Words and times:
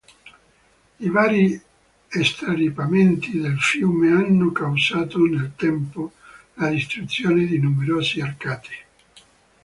I 0.99 1.09
vari 1.11 1.61
straripamenti 2.19 3.39
del 3.39 3.59
fiume 3.59 4.07
hanno 4.09 4.51
causato 4.51 5.19
nel 5.19 5.51
tempo 5.55 6.13
la 6.55 6.69
distruzione 6.71 7.45
di 7.45 7.59
numerose 7.59 8.19
arcate. 8.23 8.75